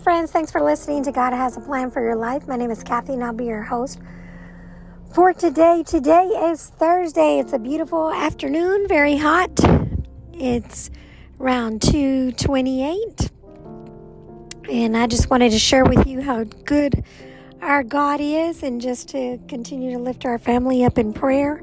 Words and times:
friends. 0.00 0.30
Thanks 0.30 0.52
for 0.52 0.62
listening 0.62 1.02
to 1.04 1.12
God 1.12 1.32
Has 1.32 1.56
a 1.56 1.60
Plan 1.60 1.90
for 1.90 2.00
Your 2.00 2.14
Life. 2.14 2.46
My 2.46 2.56
name 2.56 2.70
is 2.70 2.84
Cathy, 2.84 3.14
and 3.14 3.24
I'll 3.24 3.32
be 3.32 3.46
your 3.46 3.62
host 3.62 3.98
for 5.12 5.32
today. 5.32 5.82
Today 5.84 6.24
is 6.24 6.66
Thursday. 6.66 7.40
It's 7.40 7.52
a 7.52 7.58
beautiful 7.58 8.12
afternoon, 8.12 8.86
very 8.86 9.16
hot. 9.16 9.50
It's 10.32 10.90
around 11.40 11.82
228. 11.82 13.30
And 14.70 14.96
I 14.96 15.08
just 15.08 15.30
wanted 15.30 15.50
to 15.50 15.58
share 15.58 15.84
with 15.84 16.06
you 16.06 16.20
how 16.20 16.44
good 16.44 17.04
our 17.60 17.82
God 17.82 18.20
is 18.20 18.62
and 18.62 18.80
just 18.80 19.08
to 19.08 19.38
continue 19.48 19.92
to 19.92 19.98
lift 19.98 20.24
our 20.24 20.38
family 20.38 20.84
up 20.84 20.98
in 20.98 21.12
prayer. 21.12 21.60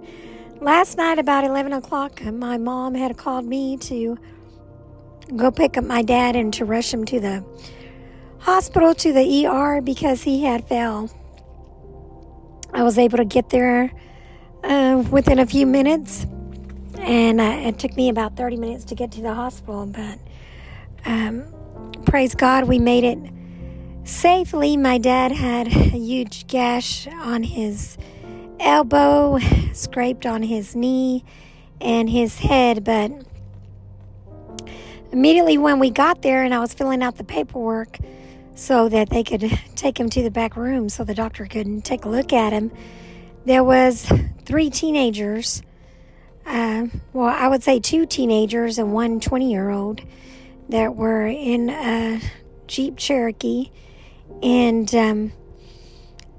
Last 0.59 0.97
night, 0.97 1.19
about 1.19 1.45
11 1.45 1.71
o'clock, 1.71 2.21
my 2.21 2.57
mom 2.57 2.95
had 2.95 3.15
called 3.15 3.45
me 3.45 3.77
to 3.77 4.17
go 5.37 5.51
pick 5.51 5.77
up 5.77 5.85
my 5.85 6.01
dad 6.01 6.35
and 6.35 6.53
to 6.55 6.65
rush 6.65 6.93
him 6.93 7.05
to 7.05 7.19
the 7.21 7.45
hospital 8.45 8.93
to 8.93 9.11
the 9.11 9.47
ER 9.47 9.81
because 9.81 10.21
he 10.21 10.43
had 10.43 10.67
fell. 10.67 11.09
I 12.71 12.83
was 12.83 12.99
able 12.99 13.17
to 13.17 13.25
get 13.25 13.49
there 13.49 13.91
uh, 14.63 15.03
within 15.09 15.39
a 15.39 15.47
few 15.47 15.65
minutes, 15.65 16.27
and 16.99 17.41
uh, 17.41 17.57
it 17.63 17.79
took 17.79 17.97
me 17.97 18.07
about 18.07 18.37
30 18.37 18.57
minutes 18.57 18.85
to 18.85 18.95
get 18.95 19.11
to 19.13 19.21
the 19.21 19.33
hospital. 19.33 19.87
But 19.87 20.19
um, 21.05 21.51
praise 22.05 22.35
God, 22.35 22.65
we 22.65 22.77
made 22.77 23.03
it 23.03 23.17
safely. 24.03 24.77
My 24.77 24.99
dad 24.99 25.31
had 25.31 25.65
a 25.65 25.97
huge 25.97 26.45
gash 26.45 27.07
on 27.07 27.41
his 27.41 27.97
elbow, 28.59 29.39
scraped 29.73 30.27
on 30.27 30.43
his 30.43 30.75
knee, 30.75 31.25
and 31.81 32.07
his 32.07 32.37
head, 32.37 32.83
but 32.83 33.11
immediately 35.11 35.57
when 35.57 35.79
we 35.79 35.89
got 35.89 36.21
there 36.21 36.43
and 36.43 36.53
I 36.53 36.59
was 36.59 36.75
filling 36.75 37.01
out 37.01 37.15
the 37.15 37.23
paperwork 37.23 37.97
so 38.55 38.89
that 38.89 39.09
they 39.09 39.23
could 39.23 39.59
take 39.75 39.99
him 39.99 40.09
to 40.09 40.23
the 40.23 40.31
back 40.31 40.55
room 40.55 40.89
so 40.89 41.03
the 41.03 41.13
doctor 41.13 41.45
could 41.45 41.83
take 41.83 42.05
a 42.05 42.09
look 42.09 42.33
at 42.33 42.53
him, 42.53 42.71
there 43.45 43.63
was 43.63 44.09
three 44.45 44.69
teenagers. 44.69 45.61
Uh, 46.45 46.87
well, 47.13 47.27
I 47.27 47.47
would 47.47 47.63
say 47.63 47.79
two 47.79 48.05
teenagers 48.05 48.79
and 48.79 48.93
one 48.93 49.19
20 49.19 49.51
year 49.51 49.69
old 49.69 50.01
that 50.69 50.95
were 50.95 51.27
in 51.27 51.69
a 51.69 52.21
Jeep 52.67 52.97
Cherokee, 52.97 53.71
and 54.41 54.93
um, 54.95 55.31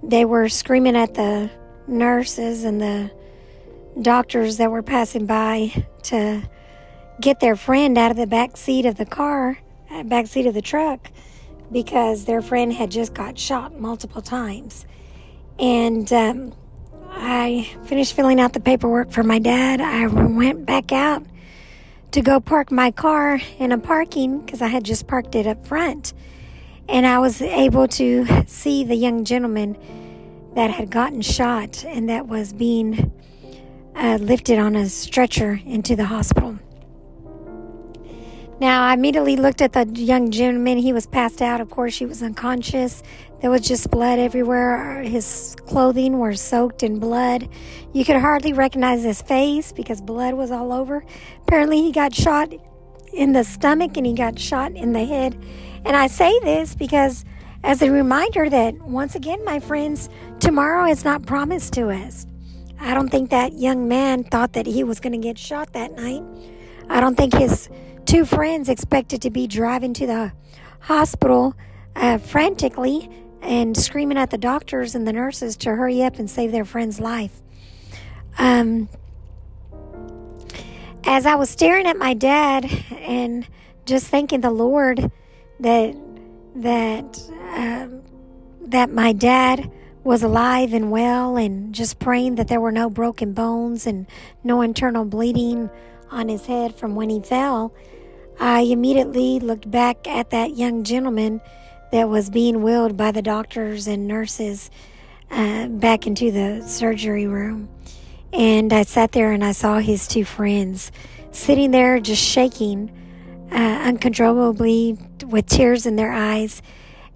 they 0.03 0.25
were 0.25 0.49
screaming 0.49 0.97
at 0.97 1.15
the 1.15 1.51
nurses 1.87 2.65
and 2.65 2.81
the 2.81 3.11
doctors 4.01 4.57
that 4.57 4.71
were 4.71 4.83
passing 4.83 5.27
by 5.27 5.87
to 6.03 6.43
get 7.21 7.41
their 7.41 7.57
friend 7.57 7.97
out 7.97 8.11
of 8.11 8.17
the 8.17 8.27
back 8.27 8.57
seat 8.57 8.87
of 8.87 8.97
the 8.97 9.07
car, 9.07 9.59
back 10.05 10.27
seat 10.27 10.47
of 10.47 10.55
the 10.55 10.63
truck, 10.63 11.11
because 11.73 12.25
their 12.25 12.43
friend 12.43 12.73
had 12.73 12.91
just 12.91 13.15
got 13.15 13.39
shot 13.39 13.79
multiple 13.79 14.23
times. 14.23 14.87
And 15.59 16.13
um, 16.13 16.55
I 17.11 17.69
finished 17.85 18.15
filling 18.15 18.41
out 18.41 18.53
the 18.53 18.61
paperwork 18.61 19.11
for 19.11 19.23
my 19.23 19.39
dad. 19.39 19.81
I 19.81 20.07
went 20.07 20.67
back 20.67 20.93
out 20.93 21.25
to 22.13 22.21
go 22.23 22.41
park 22.41 22.71
my 22.71 22.91
car 22.91 23.41
in 23.59 23.73
a 23.73 23.79
parking 23.79 24.41
because 24.41 24.63
I 24.63 24.69
had 24.69 24.85
just 24.85 25.07
parked 25.07 25.35
it 25.35 25.47
up 25.47 25.67
front. 25.67 26.15
And 26.89 27.07
I 27.07 27.19
was 27.19 27.43
able 27.43 27.89
to 27.89 28.45
see 28.47 28.85
the 28.85 28.95
young 28.95 29.25
gentleman 29.25 29.77
that 30.55 30.71
had 30.71 30.91
gotten 30.91 31.21
shot 31.21 31.85
and 31.85 32.09
that 32.09 32.29
was 32.29 32.53
being 32.53 33.13
uh, 33.95 34.19
lifted 34.21 34.59
on 34.59 34.77
a 34.77 34.89
stretcher 34.89 35.61
into 35.65 35.97
the 35.97 36.05
hospital. 36.05 36.59
Now, 38.59 38.85
I 38.85 38.95
immediately 38.95 39.37
looked 39.37 39.61
at 39.61 39.75
the 39.75 39.85
young 39.85 40.31
gentleman. 40.31 40.79
He 40.79 40.95
was 40.95 41.07
passed 41.07 41.43
out. 41.43 41.61
Of 41.61 41.69
course, 41.69 41.99
he 41.99 42.07
was 42.07 42.23
unconscious. 42.23 43.03
There 43.43 43.51
was 43.51 43.61
just 43.61 43.91
blood 43.91 44.19
everywhere. 44.19 45.03
His 45.03 45.55
clothing 45.67 46.19
was 46.19 46.41
soaked 46.41 46.83
in 46.83 46.99
blood. 46.99 47.51
You 47.93 48.05
could 48.07 48.17
hardly 48.17 48.55
recognize 48.55 49.03
his 49.03 49.21
face 49.21 49.73
because 49.73 50.01
blood 50.01 50.35
was 50.35 50.51
all 50.51 50.73
over. 50.73 51.05
Apparently, 51.43 51.83
he 51.83 51.93
got 51.93 52.15
shot 52.15 52.51
in 53.13 53.33
the 53.33 53.45
stomach 53.45 53.99
and 53.99 54.07
he 54.07 54.15
got 54.15 54.39
shot 54.39 54.73
in 54.73 54.93
the 54.93 55.05
head. 55.05 55.37
And 55.85 55.95
I 55.95 56.07
say 56.07 56.33
this 56.41 56.75
because 56.75 57.27
as 57.63 57.83
a 57.83 57.91
reminder 57.91 58.49
that, 58.49 58.75
once 58.81 59.15
again, 59.15 59.45
my 59.45 59.61
friends, 59.61 60.09
tomorrow 60.41 60.89
is 60.89 61.05
not 61.05 61.27
promised 61.27 61.75
to 61.75 61.91
us. 61.91 62.27
I 62.81 62.95
don't 62.95 63.11
think 63.11 63.31
that 63.31 63.53
young 63.53 63.87
man 63.87 64.25
thought 64.25 64.55
that 64.55 64.67
he 64.67 64.83
was 64.83 64.99
going 64.99 65.13
to 65.13 65.19
get 65.19 65.37
shot 65.39 65.75
that 65.75 65.93
night. 65.93 66.23
I 66.89 67.01
don't 67.01 67.17
think 67.17 67.35
his 67.35 67.69
Two 68.07 68.25
friends 68.25 68.69
expected 68.69 69.21
to 69.23 69.31
be 69.31 69.49
driving 69.49 69.93
to 69.95 70.07
the 70.07 70.33
hospital 70.81 71.55
uh, 71.97 72.19
frantically 72.19 73.11
and 73.43 73.77
screaming 73.77 74.17
at 74.17 74.31
the 74.31 74.39
doctors 74.39 74.95
and 74.95 75.07
the 75.07 75.13
nurses 75.13 75.57
to 75.57 75.75
hurry 75.75 76.03
up 76.03 76.19
and 76.19 76.31
save 76.31 76.53
their 76.53 76.65
friend's 76.65 77.01
life. 77.01 77.43
Um, 78.39 78.89
as 81.05 81.27
I 81.27 81.35
was 81.35 81.51
staring 81.51 81.87
at 81.87 81.97
my 81.97 82.15
dad 82.15 82.65
and 82.93 83.47
just 83.87 84.07
thanking 84.07 84.41
the 84.41 84.51
Lord 84.51 85.11
that 85.61 85.97
that 86.55 87.19
um, 87.55 88.03
that 88.63 88.91
my 88.91 89.13
dad 89.13 89.71
was 90.05 90.23
alive 90.23 90.73
and 90.73 90.93
well, 90.93 91.37
and 91.37 91.75
just 91.75 91.99
praying 91.99 92.37
that 92.37 92.47
there 92.47 92.61
were 92.61 92.71
no 92.71 92.89
broken 92.89 93.33
bones 93.33 93.87
and 93.87 94.07
no 94.45 94.63
internal 94.63 95.05
bleeding 95.05 95.69
on 96.11 96.29
his 96.29 96.47
head 96.47 96.75
from 96.75 96.95
when 96.95 97.11
he 97.11 97.21
fell. 97.21 97.75
I 98.39 98.61
immediately 98.61 99.41
looked 99.41 99.71
back 99.71 100.07
at 100.07 100.31
that 100.31 100.57
young 100.57 100.85
gentleman 100.85 101.41
that 101.93 102.09
was 102.09 102.31
being 102.31 102.63
wheeled 102.63 102.97
by 102.97 103.11
the 103.11 103.23
doctors 103.23 103.87
and 103.87 104.07
nurses 104.07 104.71
uh, 105.31 105.69
back 105.69 106.07
into 106.07 106.31
the 106.31 106.63
surgery 106.63 107.27
room. 107.27 107.69
And 108.33 108.73
I 108.73 108.83
sat 108.83 109.13
there 109.13 109.33
and 109.33 109.45
I 109.45 109.53
saw 109.53 109.79
his 109.79 110.07
two 110.07 110.25
friends 110.25 110.93
sitting 111.31 111.71
there 111.71 112.01
just 112.01 112.23
shaking 112.23 112.91
uh, 113.51 113.55
uncontrollably 113.55 114.99
with 115.27 115.47
tears 115.47 115.87
in 115.87 115.97
their 115.97 116.13
eyes 116.13 116.63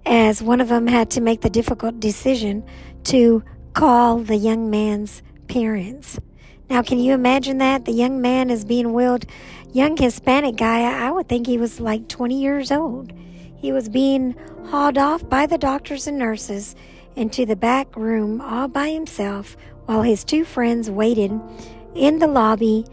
as 0.05 0.41
one 0.41 0.61
of 0.61 0.69
them 0.69 0.87
had 0.87 1.11
to 1.11 1.21
make 1.21 1.41
the 1.41 1.49
difficult 1.49 1.99
decision 1.99 2.63
to 3.03 3.43
call 3.73 4.19
the 4.19 4.35
young 4.35 4.69
man's 4.69 5.21
parents. 5.47 6.19
Now, 6.71 6.81
can 6.81 6.99
you 6.99 7.13
imagine 7.13 7.57
that? 7.57 7.83
The 7.83 7.91
young 7.91 8.21
man 8.21 8.49
is 8.49 8.63
being 8.63 8.93
wheeled, 8.93 9.25
young 9.73 9.97
Hispanic 9.97 10.55
guy, 10.55 10.83
I 10.83 11.11
would 11.11 11.27
think 11.27 11.45
he 11.45 11.57
was 11.57 11.81
like 11.81 12.07
20 12.07 12.39
years 12.39 12.71
old. 12.71 13.11
He 13.57 13.73
was 13.73 13.89
being 13.89 14.37
hauled 14.67 14.97
off 14.97 15.27
by 15.27 15.47
the 15.47 15.57
doctors 15.57 16.07
and 16.07 16.17
nurses 16.17 16.73
into 17.17 17.45
the 17.45 17.57
back 17.57 17.93
room 17.97 18.39
all 18.39 18.69
by 18.69 18.89
himself 18.89 19.57
while 19.85 20.01
his 20.01 20.23
two 20.23 20.45
friends 20.45 20.89
waited 20.89 21.37
in 21.93 22.19
the 22.19 22.27
lobby, 22.27 22.85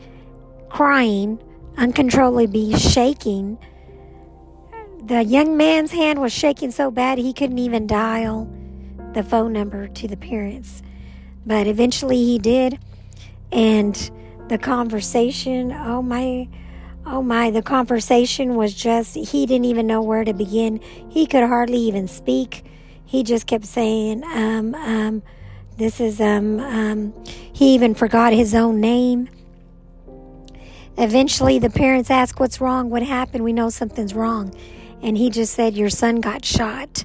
crying, 0.71 1.39
uncontrollably 1.77 2.75
shaking. 2.75 3.59
The 5.05 5.23
young 5.23 5.57
man's 5.57 5.93
hand 5.93 6.21
was 6.21 6.33
shaking 6.33 6.73
so 6.73 6.91
bad 6.91 7.19
he 7.19 7.33
couldn't 7.33 7.61
even 7.61 7.87
dial 7.87 8.53
the 9.15 9.23
phone 9.23 9.53
number 9.53 9.87
to 9.87 10.09
the 10.09 10.17
parents. 10.17 10.83
But 11.47 11.69
eventually 11.69 12.25
he 12.25 12.41
did 12.41 12.81
and 13.53 14.11
the 14.49 14.59
conversation 14.59 15.73
oh 15.73 16.03
my 16.03 16.49
oh 17.07 17.23
my 17.23 17.51
the 17.51 17.63
conversation 17.63 18.55
was 18.55 18.75
just 18.75 19.15
he 19.15 19.47
didn't 19.47 19.65
even 19.65 19.87
know 19.87 20.03
where 20.03 20.25
to 20.25 20.33
begin. 20.33 20.81
He 21.09 21.27
could 21.27 21.45
hardly 21.45 21.79
even 21.79 22.09
speak. 22.09 22.65
He 23.05 23.23
just 23.23 23.47
kept 23.47 23.65
saying 23.65 24.25
um 24.25 24.75
um 24.75 25.23
this 25.77 26.01
is 26.01 26.21
um 26.21 26.61
um 26.61 27.15
he 27.25 27.75
even 27.75 27.95
forgot 27.95 28.33
his 28.33 28.55
own 28.55 28.81
name. 28.81 29.29
Eventually 30.97 31.59
the 31.59 31.71
parents 31.71 32.11
asked 32.11 32.41
what's 32.41 32.61
wrong? 32.61 32.91
What 32.91 33.03
happened? 33.03 33.45
We 33.45 33.53
know 33.53 33.71
something's 33.71 34.15
wrong. 34.15 34.55
And 35.01 35.17
he 35.17 35.31
just 35.31 35.55
said 35.55 35.77
your 35.77 35.91
son 35.91 36.21
got 36.21 36.45
shot 36.45 37.05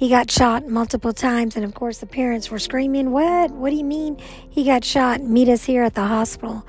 he 0.00 0.08
got 0.08 0.30
shot 0.30 0.66
multiple 0.66 1.12
times, 1.12 1.56
and 1.56 1.64
of 1.66 1.74
course, 1.74 1.98
the 1.98 2.06
parents 2.06 2.50
were 2.50 2.58
screaming, 2.58 3.10
What? 3.10 3.50
What 3.50 3.68
do 3.68 3.76
you 3.76 3.84
mean 3.84 4.16
he 4.48 4.64
got 4.64 4.82
shot? 4.82 5.20
Meet 5.20 5.50
us 5.50 5.66
here 5.66 5.82
at 5.82 5.94
the 5.94 6.06
hospital. 6.06 6.66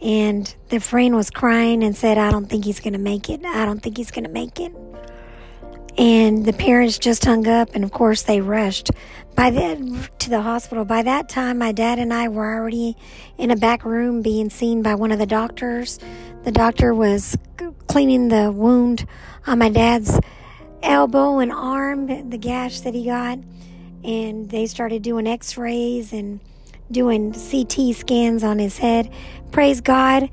And 0.00 0.52
the 0.68 0.80
friend 0.80 1.14
was 1.14 1.30
crying 1.30 1.84
and 1.84 1.96
said, 1.96 2.18
I 2.18 2.32
don't 2.32 2.46
think 2.46 2.64
he's 2.64 2.80
going 2.80 2.94
to 2.94 2.98
make 2.98 3.30
it. 3.30 3.44
I 3.44 3.66
don't 3.66 3.78
think 3.78 3.98
he's 3.98 4.10
going 4.10 4.24
to 4.24 4.30
make 4.30 4.58
it. 4.58 4.74
And 5.96 6.44
the 6.44 6.52
parents 6.52 6.98
just 6.98 7.24
hung 7.24 7.46
up, 7.46 7.68
and 7.76 7.84
of 7.84 7.92
course, 7.92 8.22
they 8.22 8.40
rushed 8.40 8.90
by 9.36 9.50
the, 9.50 10.08
to 10.18 10.28
the 10.28 10.42
hospital. 10.42 10.84
By 10.84 11.04
that 11.04 11.28
time, 11.28 11.58
my 11.58 11.70
dad 11.70 12.00
and 12.00 12.12
I 12.12 12.30
were 12.30 12.52
already 12.52 12.96
in 13.38 13.52
a 13.52 13.56
back 13.56 13.84
room 13.84 14.22
being 14.22 14.50
seen 14.50 14.82
by 14.82 14.96
one 14.96 15.12
of 15.12 15.20
the 15.20 15.26
doctors. 15.26 16.00
The 16.42 16.50
doctor 16.50 16.92
was 16.92 17.38
cleaning 17.86 18.26
the 18.26 18.50
wound 18.50 19.06
on 19.46 19.60
my 19.60 19.68
dad's 19.68 20.18
elbow 20.82 21.38
and 21.38 21.52
arm, 21.52 22.30
the 22.30 22.38
gash 22.38 22.80
that 22.80 22.94
he 22.94 23.06
got, 23.06 23.38
and 24.04 24.50
they 24.50 24.66
started 24.66 25.02
doing 25.02 25.26
x 25.26 25.56
rays 25.56 26.12
and 26.12 26.40
doing 26.90 27.32
CT 27.32 27.94
scans 27.94 28.44
on 28.44 28.58
his 28.58 28.78
head. 28.78 29.12
Praise 29.50 29.80
God. 29.80 30.28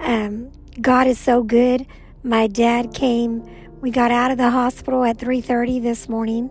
Um, 0.00 0.52
God 0.80 1.06
is 1.06 1.18
so 1.18 1.42
good. 1.42 1.86
My 2.22 2.46
dad 2.46 2.94
came 2.94 3.44
We 3.80 3.90
got 3.90 4.12
out 4.12 4.30
of 4.30 4.38
the 4.38 4.50
hospital 4.50 5.04
at 5.04 5.18
3:30 5.18 5.80
this 5.82 6.08
morning, 6.08 6.50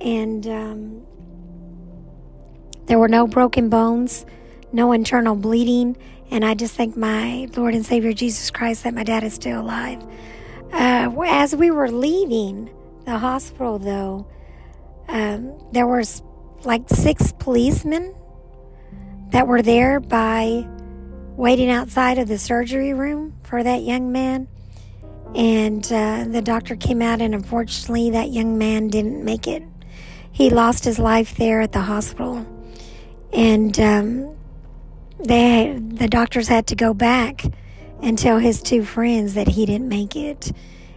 and 0.00 0.46
um, 0.48 1.02
there 2.86 2.98
were 2.98 3.08
no 3.08 3.28
broken 3.28 3.68
bones, 3.68 4.26
no 4.72 4.90
internal 4.92 5.36
bleeding, 5.36 5.96
and 6.30 6.44
I 6.44 6.54
just 6.54 6.74
thank 6.74 6.96
my 6.96 7.48
Lord 7.56 7.74
and 7.74 7.86
Savior 7.86 8.12
Jesus 8.12 8.50
Christ 8.50 8.82
that 8.84 8.94
my 8.94 9.04
dad 9.04 9.22
is 9.22 9.34
still 9.34 9.60
alive. 9.60 10.02
Uh, 10.72 11.10
as 11.26 11.54
we 11.54 11.70
were 11.70 11.90
leaving 11.90 12.70
the 13.04 13.18
hospital, 13.18 13.78
though, 13.78 14.26
um, 15.08 15.58
there 15.72 15.86
was 15.86 16.22
like 16.64 16.88
six 16.88 17.32
policemen 17.38 18.14
that 19.30 19.46
were 19.46 19.62
there 19.62 20.00
by 20.00 20.66
waiting 21.36 21.70
outside 21.70 22.18
of 22.18 22.28
the 22.28 22.38
surgery 22.38 22.92
room 22.92 23.34
for 23.42 23.62
that 23.62 23.82
young 23.82 24.12
man. 24.12 24.48
And 25.34 25.84
uh, 25.92 26.24
the 26.28 26.42
doctor 26.42 26.74
came 26.74 27.02
out, 27.02 27.20
and 27.20 27.34
unfortunately, 27.34 28.10
that 28.10 28.30
young 28.30 28.58
man 28.58 28.88
didn't 28.88 29.24
make 29.24 29.46
it. 29.46 29.62
He 30.32 30.50
lost 30.50 30.84
his 30.84 30.98
life 30.98 31.36
there 31.36 31.60
at 31.60 31.72
the 31.72 31.82
hospital. 31.82 32.46
And 33.32 33.78
um, 33.78 34.36
they, 35.24 35.78
the 35.78 36.08
doctors 36.08 36.48
had 36.48 36.66
to 36.68 36.74
go 36.74 36.94
back 36.94 37.44
and 38.02 38.18
tell 38.18 38.38
his 38.38 38.62
two 38.62 38.84
friends 38.84 39.34
that 39.34 39.48
he 39.48 39.66
didn't 39.66 39.88
make 39.88 40.16
it, 40.16 40.52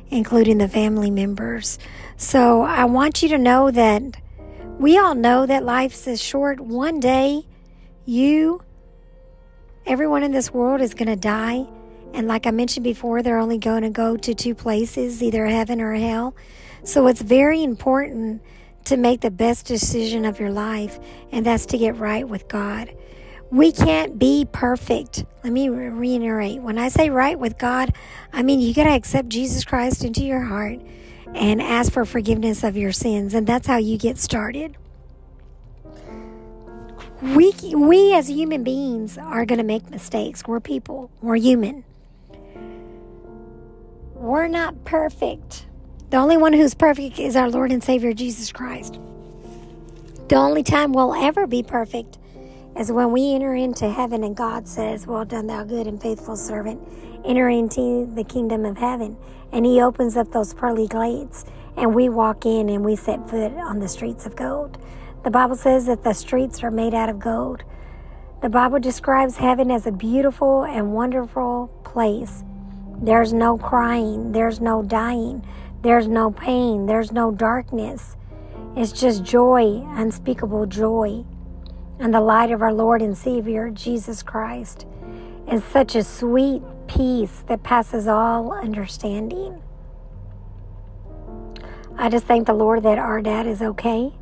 including 0.09 0.57
the 0.57 0.67
family 0.67 1.09
members. 1.09 1.79
So 2.17 2.61
I 2.61 2.85
want 2.85 3.23
you 3.23 3.29
to 3.29 3.37
know 3.37 3.71
that 3.71 4.03
we 4.79 4.97
all 4.97 5.15
know 5.15 5.45
that 5.45 5.63
life 5.63 6.07
is 6.07 6.21
short. 6.21 6.59
One 6.59 6.99
day, 6.99 7.45
you, 8.05 8.63
everyone 9.85 10.23
in 10.23 10.31
this 10.31 10.51
world 10.51 10.81
is 10.81 10.93
going 10.93 11.07
to 11.07 11.15
die. 11.15 11.65
And 12.13 12.27
like 12.27 12.45
I 12.45 12.51
mentioned 12.51 12.83
before, 12.83 13.21
they're 13.21 13.39
only 13.39 13.57
going 13.57 13.83
to 13.83 13.89
go 13.89 14.17
to 14.17 14.33
two 14.33 14.53
places, 14.53 15.23
either 15.23 15.45
heaven 15.45 15.81
or 15.81 15.93
hell. 15.93 16.35
So 16.83 17.07
it's 17.07 17.21
very 17.21 17.63
important 17.63 18.41
to 18.85 18.97
make 18.97 19.21
the 19.21 19.31
best 19.31 19.65
decision 19.67 20.25
of 20.25 20.39
your 20.39 20.49
life, 20.51 20.99
and 21.31 21.45
that's 21.45 21.67
to 21.67 21.77
get 21.77 21.97
right 21.97 22.27
with 22.27 22.47
God. 22.47 22.91
We 23.51 23.73
can't 23.73 24.17
be 24.17 24.47
perfect. 24.49 25.25
Let 25.43 25.51
me 25.51 25.67
reiterate. 25.67 26.61
When 26.61 26.77
I 26.77 26.87
say 26.87 27.09
right 27.09 27.37
with 27.37 27.57
God, 27.57 27.93
I 28.31 28.43
mean 28.43 28.61
you 28.61 28.73
got 28.73 28.85
to 28.85 28.91
accept 28.91 29.27
Jesus 29.27 29.65
Christ 29.65 30.05
into 30.05 30.23
your 30.23 30.39
heart 30.39 30.79
and 31.35 31.61
ask 31.61 31.91
for 31.91 32.05
forgiveness 32.05 32.63
of 32.63 32.77
your 32.77 32.93
sins. 32.93 33.33
And 33.33 33.45
that's 33.45 33.67
how 33.67 33.75
you 33.75 33.97
get 33.97 34.17
started. 34.17 34.77
We, 37.21 37.53
we 37.75 38.13
as 38.15 38.29
human 38.29 38.63
beings 38.63 39.17
are 39.17 39.45
going 39.45 39.57
to 39.57 39.65
make 39.65 39.89
mistakes. 39.89 40.47
We're 40.47 40.61
people, 40.61 41.11
we're 41.21 41.35
human. 41.35 41.83
We're 44.15 44.47
not 44.47 44.85
perfect. 44.85 45.65
The 46.09 46.17
only 46.17 46.37
one 46.37 46.53
who's 46.53 46.73
perfect 46.73 47.19
is 47.19 47.35
our 47.35 47.49
Lord 47.49 47.71
and 47.73 47.83
Savior 47.83 48.13
Jesus 48.13 48.51
Christ. 48.51 48.97
The 50.29 50.35
only 50.35 50.63
time 50.63 50.93
we'll 50.93 51.13
ever 51.13 51.47
be 51.47 51.63
perfect 51.63 52.17
is 52.77 52.91
when 52.91 53.11
we 53.11 53.33
enter 53.35 53.53
into 53.53 53.89
heaven 53.89 54.23
and 54.23 54.35
God 54.35 54.67
says, 54.67 55.05
Well 55.05 55.25
done, 55.25 55.47
thou 55.47 55.63
good 55.63 55.87
and 55.87 56.01
faithful 56.01 56.35
servant. 56.35 56.81
Enter 57.25 57.49
into 57.49 58.05
the 58.13 58.23
kingdom 58.23 58.65
of 58.65 58.77
heaven 58.77 59.17
and 59.51 59.65
he 59.65 59.81
opens 59.81 60.15
up 60.15 60.31
those 60.31 60.53
pearly 60.53 60.87
gates 60.87 61.45
and 61.77 61.93
we 61.93 62.09
walk 62.09 62.45
in 62.45 62.69
and 62.69 62.83
we 62.83 62.95
set 62.95 63.29
foot 63.29 63.53
on 63.53 63.79
the 63.79 63.87
streets 63.87 64.25
of 64.25 64.35
gold. 64.35 64.77
The 65.23 65.31
Bible 65.31 65.55
says 65.55 65.85
that 65.85 66.03
the 66.03 66.13
streets 66.13 66.63
are 66.63 66.71
made 66.71 66.93
out 66.93 67.09
of 67.09 67.19
gold. 67.19 67.63
The 68.41 68.49
Bible 68.49 68.79
describes 68.79 69.37
heaven 69.37 69.69
as 69.69 69.85
a 69.85 69.91
beautiful 69.91 70.63
and 70.63 70.93
wonderful 70.93 71.67
place. 71.83 72.43
There's 73.01 73.33
no 73.33 73.57
crying, 73.57 74.31
there's 74.31 74.59
no 74.59 74.81
dying, 74.81 75.45
there's 75.83 76.07
no 76.07 76.31
pain, 76.31 76.85
there's 76.85 77.11
no 77.11 77.31
darkness. 77.31 78.15
It's 78.75 78.91
just 78.91 79.23
joy, 79.23 79.83
unspeakable 79.89 80.65
joy. 80.67 81.23
And 82.01 82.11
the 82.11 82.19
light 82.19 82.49
of 82.49 82.63
our 82.63 82.73
Lord 82.73 83.03
and 83.03 83.15
Savior, 83.15 83.69
Jesus 83.69 84.23
Christ, 84.23 84.87
is 85.51 85.63
such 85.63 85.95
a 85.95 86.03
sweet 86.03 86.63
peace 86.87 87.43
that 87.45 87.61
passes 87.61 88.07
all 88.07 88.53
understanding. 88.53 89.61
I 91.99 92.09
just 92.09 92.25
thank 92.25 92.47
the 92.47 92.55
Lord 92.55 92.81
that 92.81 92.97
our 92.97 93.21
dad 93.21 93.45
is 93.45 93.61
okay. 93.61 94.13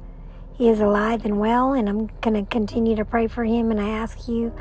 He 0.57 0.67
is 0.67 0.81
alive 0.81 1.23
and 1.23 1.39
well, 1.39 1.71
and 1.71 1.87
I'm 1.87 2.07
going 2.19 2.33
to 2.33 2.51
continue 2.51 2.97
to 2.97 3.05
pray 3.05 3.27
for 3.27 3.45
him. 3.45 3.71
And 3.71 3.79
I 3.79 3.87
ask 3.87 4.27
you, 4.27 4.53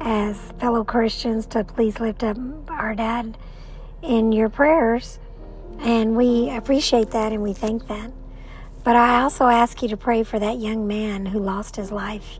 as 0.00 0.52
fellow 0.58 0.82
Christians, 0.82 1.44
to 1.48 1.64
please 1.64 2.00
lift 2.00 2.24
up 2.24 2.38
our 2.70 2.94
dad 2.94 3.36
in 4.00 4.32
your 4.32 4.48
prayers. 4.48 5.18
And 5.80 6.16
we 6.16 6.48
appreciate 6.48 7.10
that 7.10 7.32
and 7.32 7.42
we 7.42 7.52
thank 7.52 7.86
that. 7.88 8.12
But 8.82 8.96
I 8.96 9.20
also 9.20 9.48
ask 9.48 9.82
you 9.82 9.88
to 9.88 9.96
pray 9.98 10.22
for 10.22 10.38
that 10.38 10.58
young 10.58 10.86
man 10.86 11.26
who 11.26 11.38
lost 11.38 11.76
his 11.76 11.92
life 11.92 12.38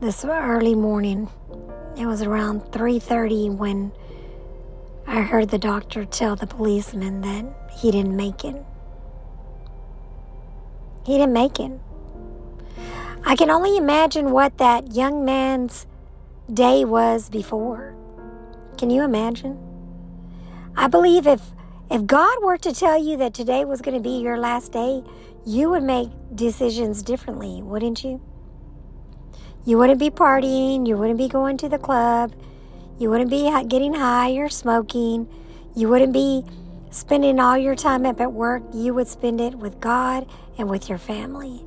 this 0.00 0.24
early 0.26 0.74
morning. 0.74 1.28
It 1.96 2.06
was 2.06 2.20
around 2.20 2.70
3:30 2.70 3.48
when 3.48 3.92
I 5.06 5.22
heard 5.22 5.48
the 5.48 5.58
doctor 5.58 6.04
tell 6.04 6.36
the 6.36 6.46
policeman 6.46 7.22
that 7.22 7.46
he 7.72 7.90
didn't 7.90 8.14
make 8.14 8.44
it. 8.44 8.62
He 11.06 11.16
didn't 11.16 11.32
make 11.32 11.58
it. 11.58 11.72
I 13.24 13.36
can 13.36 13.50
only 13.50 13.76
imagine 13.76 14.32
what 14.32 14.58
that 14.58 14.94
young 14.94 15.24
man's 15.24 15.86
day 16.52 16.84
was 16.84 17.30
before. 17.30 17.94
Can 18.76 18.90
you 18.90 19.02
imagine? 19.02 19.58
I 20.76 20.88
believe 20.88 21.26
if 21.26 21.40
if 21.90 22.04
God 22.04 22.42
were 22.42 22.58
to 22.58 22.72
tell 22.74 23.02
you 23.02 23.16
that 23.16 23.32
today 23.32 23.64
was 23.64 23.80
going 23.80 23.96
to 23.96 24.02
be 24.02 24.18
your 24.18 24.36
last 24.36 24.72
day, 24.72 25.02
you 25.46 25.70
would 25.70 25.84
make 25.84 26.10
decisions 26.34 27.02
differently, 27.02 27.62
wouldn't 27.62 28.04
you? 28.04 28.20
You 29.66 29.76
wouldn't 29.76 29.98
be 29.98 30.08
partying, 30.08 30.88
you 30.88 30.96
wouldn't 30.96 31.18
be 31.18 31.28
going 31.28 31.58
to 31.58 31.68
the 31.68 31.78
club, 31.78 32.32
you 32.98 33.10
wouldn't 33.10 33.30
be 33.30 33.50
getting 33.68 33.92
high 33.92 34.32
or 34.36 34.48
smoking. 34.48 35.28
You 35.74 35.88
wouldn't 35.90 36.14
be 36.14 36.44
spending 36.90 37.38
all 37.38 37.58
your 37.58 37.74
time 37.74 38.06
up 38.06 38.20
at 38.22 38.32
work. 38.32 38.62
You 38.72 38.94
would 38.94 39.08
spend 39.08 39.38
it 39.38 39.54
with 39.54 39.80
God 39.80 40.26
and 40.56 40.70
with 40.70 40.88
your 40.88 40.96
family. 40.96 41.62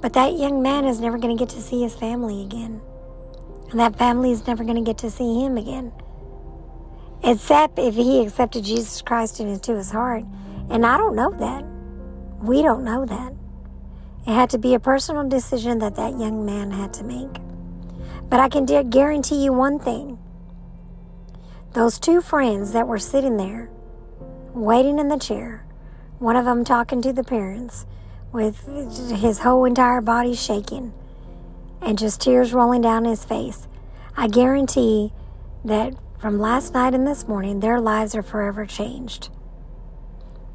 But 0.00 0.14
that 0.14 0.38
young 0.38 0.62
man 0.62 0.86
is 0.86 1.00
never 1.00 1.18
going 1.18 1.36
to 1.36 1.38
get 1.38 1.50
to 1.54 1.60
see 1.60 1.82
his 1.82 1.94
family 1.94 2.42
again. 2.42 2.80
And 3.70 3.80
that 3.80 3.96
family 3.96 4.32
is 4.32 4.46
never 4.46 4.64
going 4.64 4.76
to 4.76 4.82
get 4.82 4.96
to 4.98 5.10
see 5.10 5.44
him 5.44 5.58
again. 5.58 5.92
Except 7.22 7.78
if 7.78 7.94
he 7.94 8.22
accepted 8.22 8.64
Jesus 8.64 9.02
Christ 9.02 9.40
into 9.40 9.76
his 9.76 9.90
heart. 9.90 10.24
And 10.70 10.86
I 10.86 10.96
don't 10.96 11.14
know 11.14 11.30
that. 11.30 11.64
We 12.42 12.62
don't 12.62 12.84
know 12.84 13.04
that. 13.04 13.34
It 14.26 14.32
had 14.32 14.50
to 14.50 14.58
be 14.58 14.74
a 14.74 14.80
personal 14.80 15.28
decision 15.28 15.78
that 15.80 15.96
that 15.96 16.18
young 16.18 16.46
man 16.46 16.70
had 16.70 16.94
to 16.94 17.04
make. 17.04 17.40
But 18.30 18.40
I 18.40 18.48
can 18.48 18.64
guarantee 18.90 19.44
you 19.44 19.52
one 19.52 19.78
thing 19.78 20.18
those 21.74 21.98
two 21.98 22.20
friends 22.20 22.72
that 22.72 22.86
were 22.86 22.98
sitting 22.98 23.36
there, 23.36 23.68
waiting 24.54 24.98
in 24.98 25.08
the 25.08 25.18
chair, 25.18 25.66
one 26.20 26.36
of 26.36 26.44
them 26.44 26.64
talking 26.64 27.02
to 27.02 27.12
the 27.12 27.24
parents 27.24 27.84
with 28.32 28.66
his 29.10 29.40
whole 29.40 29.64
entire 29.64 30.00
body 30.00 30.34
shaking 30.34 30.94
and 31.82 31.98
just 31.98 32.20
tears 32.20 32.54
rolling 32.54 32.80
down 32.80 33.04
his 33.04 33.24
face. 33.24 33.68
I 34.16 34.28
guarantee 34.28 35.12
that 35.64 35.94
from 36.18 36.38
last 36.38 36.72
night 36.72 36.94
and 36.94 37.06
this 37.06 37.28
morning, 37.28 37.60
their 37.60 37.80
lives 37.80 38.14
are 38.14 38.22
forever 38.22 38.64
changed. 38.64 39.28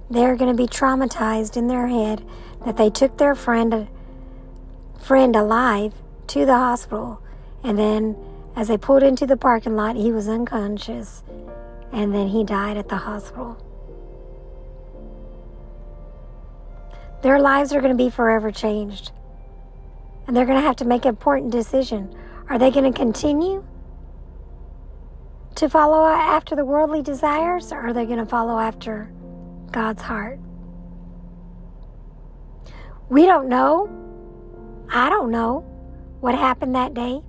They're 0.10 0.36
going 0.36 0.50
to 0.50 0.58
be 0.58 0.68
traumatized 0.68 1.56
in 1.56 1.68
their 1.68 1.88
head 1.88 2.26
that 2.66 2.78
they 2.78 2.89
took 2.89 3.18
their 3.18 3.36
friend 3.36 3.88
friend 5.00 5.36
alive 5.36 5.94
to 6.28 6.46
the 6.46 6.56
hospital 6.56 7.22
and 7.63 7.78
then, 7.78 8.16
as 8.56 8.68
they 8.68 8.78
pulled 8.78 9.04
into 9.04 9.25
the 9.25 9.38
parking 9.38 9.75
lot, 9.75 9.96
he 9.96 10.12
was 10.12 10.28
unconscious. 10.28 11.24
And 11.92 12.13
then 12.13 12.28
he 12.28 12.44
died 12.44 12.78
at 12.78 12.89
the 12.89 12.98
hospital. 12.98 13.58
Their 17.22 17.39
lives 17.39 17.74
are 17.74 17.82
going 17.82 17.96
to 17.96 18.01
be 18.01 18.10
forever 18.10 18.51
changed. 18.51 19.12
And 20.28 20.38
they're 20.38 20.46
going 20.46 20.58
to 20.60 20.66
have 20.66 20.78
to 20.78 20.86
make 20.86 21.06
an 21.06 21.10
important 21.10 21.51
decision. 21.51 22.16
Are 22.50 22.58
they 22.58 22.72
going 22.72 22.92
to 22.92 22.98
continue 22.98 23.66
to 25.56 25.68
follow 25.68 26.06
after 26.06 26.56
the 26.56 26.63
worldly 26.63 27.01
desires, 27.01 27.74
or 27.74 27.80
are 27.80 27.94
they 27.94 28.06
going 28.06 28.20
to 28.20 28.25
follow 28.25 28.60
after 28.60 29.12
God's 29.72 30.04
heart? 30.04 30.39
We 33.10 33.25
don't 33.25 33.50
know. 33.50 33.89
I 34.92 35.10
don't 35.10 35.32
know 35.32 35.62
what 36.20 36.36
happened 36.36 36.75
that 36.75 36.94
day. 36.94 37.22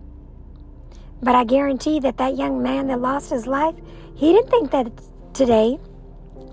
But 1.23 1.35
I 1.35 1.45
guarantee 1.45 2.01
that 2.01 2.19
that 2.19 2.37
young 2.37 2.63
man 2.63 2.87
that 2.89 3.01
lost 3.01 3.31
his 3.31 3.47
life, 3.47 3.75
he 4.15 4.33
didn't 4.33 4.51
think 4.51 4.71
that 4.71 4.93
today, 5.35 5.79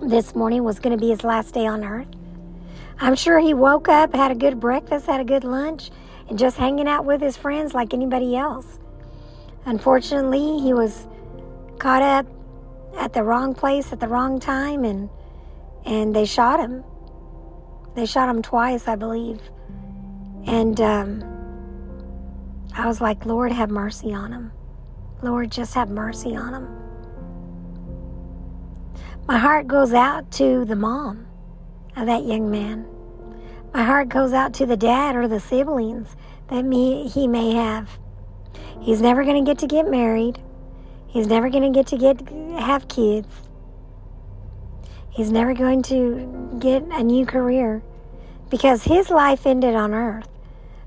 this 0.02 0.34
morning, 0.34 0.64
was 0.64 0.78
going 0.78 0.96
to 0.96 1.00
be 1.00 1.10
his 1.10 1.24
last 1.24 1.54
day 1.54 1.66
on 1.66 1.84
earth. 1.84 2.08
I'm 3.00 3.14
sure 3.14 3.38
he 3.38 3.54
woke 3.54 3.88
up, 3.88 4.14
had 4.14 4.30
a 4.30 4.34
good 4.34 4.58
breakfast, 4.58 5.06
had 5.06 5.20
a 5.20 5.24
good 5.24 5.44
lunch, 5.44 5.90
and 6.28 6.38
just 6.38 6.56
hanging 6.56 6.88
out 6.88 7.04
with 7.04 7.20
his 7.20 7.36
friends 7.36 7.74
like 7.74 7.94
anybody 7.94 8.36
else. 8.36 8.78
Unfortunately, 9.64 10.58
he 10.60 10.72
was 10.72 11.06
caught 11.78 12.02
up 12.02 12.26
at 12.96 13.12
the 13.12 13.22
wrong 13.22 13.54
place 13.54 13.92
at 13.92 14.00
the 14.00 14.08
wrong 14.08 14.40
time 14.40 14.84
and 14.84 15.08
and 15.84 16.14
they 16.14 16.24
shot 16.24 16.58
him. 16.60 16.84
They 17.98 18.06
shot 18.06 18.28
him 18.28 18.42
twice, 18.42 18.86
I 18.86 18.94
believe. 18.94 19.40
And 20.46 20.80
um, 20.80 21.24
I 22.72 22.86
was 22.86 23.00
like, 23.00 23.26
Lord, 23.26 23.50
have 23.50 23.70
mercy 23.70 24.14
on 24.14 24.30
him. 24.30 24.52
Lord, 25.20 25.50
just 25.50 25.74
have 25.74 25.90
mercy 25.90 26.36
on 26.36 26.54
him. 26.54 26.68
My 29.26 29.36
heart 29.36 29.66
goes 29.66 29.92
out 29.92 30.30
to 30.34 30.64
the 30.64 30.76
mom 30.76 31.26
of 31.96 32.06
that 32.06 32.24
young 32.24 32.48
man. 32.48 32.86
My 33.74 33.82
heart 33.82 34.08
goes 34.08 34.32
out 34.32 34.54
to 34.54 34.66
the 34.66 34.76
dad 34.76 35.16
or 35.16 35.26
the 35.26 35.40
siblings 35.40 36.14
that 36.50 36.64
me, 36.64 37.08
he 37.08 37.26
may 37.26 37.50
have. 37.54 37.98
He's 38.80 39.02
never 39.02 39.24
going 39.24 39.44
to 39.44 39.50
get 39.50 39.58
to 39.58 39.66
get 39.66 39.90
married. 39.90 40.38
He's 41.08 41.26
never 41.26 41.50
going 41.50 41.64
to 41.64 41.76
get 41.76 41.88
to 41.88 41.98
get 41.98 42.28
have 42.60 42.86
kids. 42.86 43.48
He's 45.10 45.32
never 45.32 45.52
going 45.52 45.82
to 45.82 46.58
get 46.60 46.84
a 46.92 47.02
new 47.02 47.26
career 47.26 47.82
because 48.50 48.84
his 48.84 49.10
life 49.10 49.46
ended 49.46 49.74
on 49.74 49.94
earth. 49.94 50.28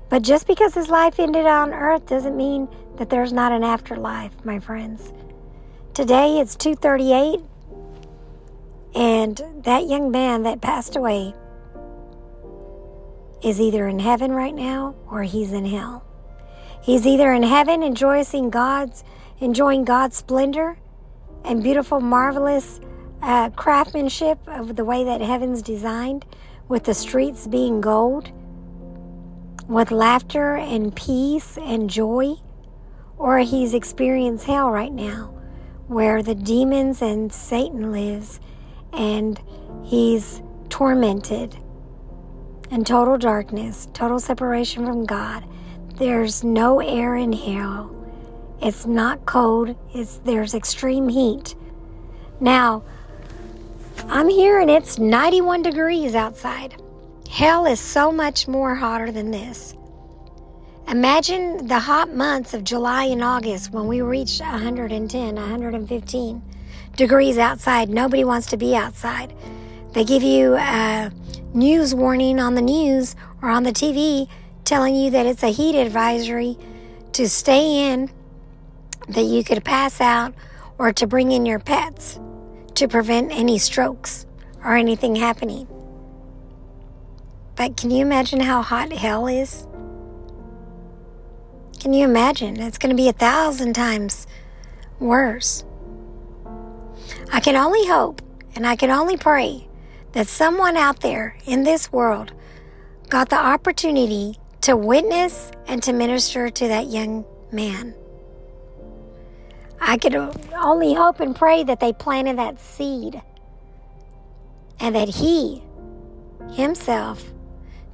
But 0.08 0.22
just 0.22 0.46
because 0.46 0.74
his 0.74 0.88
life 0.88 1.18
ended 1.18 1.46
on 1.46 1.72
earth 1.72 2.06
doesn't 2.06 2.36
mean 2.36 2.68
that 2.96 3.08
there's 3.08 3.32
not 3.32 3.52
an 3.52 3.64
afterlife, 3.64 4.44
my 4.44 4.58
friends. 4.58 5.12
Today 5.94 6.38
it's 6.38 6.54
238 6.56 7.40
and 8.94 9.40
that 9.64 9.88
young 9.88 10.10
man 10.10 10.42
that 10.42 10.60
passed 10.60 10.96
away 10.96 11.34
is 13.42 13.60
either 13.60 13.88
in 13.88 13.98
heaven 13.98 14.32
right 14.32 14.54
now 14.54 14.94
or 15.10 15.22
he's 15.22 15.52
in 15.52 15.64
hell. 15.64 16.04
He's 16.82 17.06
either 17.06 17.32
in 17.32 17.42
heaven 17.42 17.82
enjoying 17.82 18.50
God's 18.50 19.04
enjoying 19.40 19.84
God's 19.84 20.16
splendor 20.16 20.78
and 21.44 21.62
beautiful 21.62 22.00
marvelous 22.00 22.80
uh, 23.22 23.50
craftsmanship 23.50 24.38
of 24.46 24.76
the 24.76 24.84
way 24.84 25.04
that 25.04 25.20
heaven's 25.20 25.62
designed 25.62 26.24
with 26.68 26.84
the 26.84 26.94
streets 26.94 27.46
being 27.46 27.80
gold 27.80 28.30
with 29.68 29.90
laughter 29.90 30.56
and 30.56 30.94
peace 30.94 31.56
and 31.58 31.88
joy 31.88 32.34
or 33.16 33.38
he's 33.38 33.74
experienced 33.74 34.46
hell 34.46 34.70
right 34.70 34.92
now 34.92 35.32
where 35.86 36.22
the 36.22 36.34
demons 36.34 37.02
and 37.02 37.32
Satan 37.32 37.92
lives 37.92 38.40
and 38.92 39.40
he's 39.84 40.42
tormented 40.68 41.56
in 42.70 42.84
total 42.84 43.18
darkness, 43.18 43.88
total 43.92 44.18
separation 44.18 44.86
from 44.86 45.04
God. 45.04 45.44
There's 45.96 46.42
no 46.42 46.80
air 46.80 47.14
in 47.16 47.32
hell. 47.32 47.94
It's 48.60 48.86
not 48.86 49.26
cold. 49.26 49.76
It's 49.94 50.18
there's 50.24 50.54
extreme 50.54 51.08
heat. 51.08 51.54
Now, 52.40 52.82
I'm 54.08 54.28
here 54.28 54.60
and 54.60 54.70
it's 54.70 54.98
91 54.98 55.62
degrees 55.62 56.14
outside. 56.14 56.80
Hell 57.30 57.66
is 57.66 57.80
so 57.80 58.10
much 58.12 58.48
more 58.48 58.74
hotter 58.74 59.10
than 59.12 59.30
this. 59.30 59.74
Imagine 60.88 61.66
the 61.66 61.78
hot 61.78 62.12
months 62.12 62.52
of 62.52 62.64
July 62.64 63.04
and 63.04 63.22
August 63.22 63.72
when 63.72 63.86
we 63.86 64.02
reach 64.02 64.40
110, 64.40 65.34
115 65.34 66.42
degrees 66.96 67.38
outside. 67.38 67.88
Nobody 67.88 68.24
wants 68.24 68.48
to 68.48 68.56
be 68.56 68.74
outside. 68.74 69.32
They 69.92 70.04
give 70.04 70.22
you 70.22 70.56
a 70.56 71.10
news 71.54 71.94
warning 71.94 72.40
on 72.40 72.54
the 72.54 72.62
news 72.62 73.14
or 73.40 73.48
on 73.48 73.62
the 73.62 73.72
TV 73.72 74.28
telling 74.64 74.94
you 74.94 75.10
that 75.10 75.26
it's 75.26 75.42
a 75.42 75.52
heat 75.52 75.76
advisory 75.76 76.58
to 77.12 77.28
stay 77.28 77.92
in, 77.92 78.10
that 79.08 79.24
you 79.24 79.44
could 79.44 79.64
pass 79.64 80.00
out, 80.00 80.34
or 80.78 80.92
to 80.92 81.06
bring 81.06 81.30
in 81.32 81.46
your 81.46 81.58
pets 81.58 82.18
to 82.74 82.88
prevent 82.88 83.32
any 83.32 83.58
strokes 83.58 84.26
or 84.64 84.76
anything 84.76 85.16
happening. 85.16 85.66
But 87.56 87.76
can 87.76 87.90
you 87.90 88.02
imagine 88.02 88.40
how 88.40 88.62
hot 88.62 88.92
hell 88.92 89.26
is? 89.26 89.66
Can 91.80 91.92
you 91.92 92.04
imagine? 92.04 92.60
It's 92.60 92.78
going 92.78 92.90
to 92.90 93.00
be 93.00 93.08
a 93.08 93.12
thousand 93.12 93.74
times 93.74 94.26
worse. 95.00 95.64
I 97.32 97.40
can 97.40 97.56
only 97.56 97.86
hope 97.86 98.22
and 98.54 98.66
I 98.66 98.76
can 98.76 98.90
only 98.90 99.16
pray 99.16 99.68
that 100.12 100.28
someone 100.28 100.76
out 100.76 101.00
there 101.00 101.36
in 101.46 101.64
this 101.64 101.92
world 101.92 102.32
got 103.08 103.30
the 103.30 103.38
opportunity 103.38 104.38
to 104.62 104.76
witness 104.76 105.50
and 105.66 105.82
to 105.82 105.92
minister 105.92 106.50
to 106.50 106.68
that 106.68 106.86
young 106.86 107.24
man. 107.50 107.94
I 109.84 109.98
could 109.98 110.14
only 110.54 110.94
hope 110.94 111.18
and 111.18 111.34
pray 111.34 111.64
that 111.64 111.80
they 111.80 111.92
planted 111.92 112.38
that 112.38 112.60
seed 112.60 113.20
and 114.78 114.94
that 114.94 115.08
he 115.08 115.60
himself 116.52 117.32